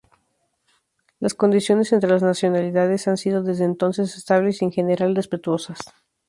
Las 1.19 1.35
condiciones 1.35 1.91
entre 1.93 2.09
las 2.09 2.23
nacionalidades 2.23 3.07
han 3.07 3.17
sido 3.17 3.43
desde 3.43 3.65
entonces 3.65 4.15
estables 4.17 4.59
y 4.59 4.65
en 4.65 4.71
general 4.71 5.15
respetuosas. 5.15 5.77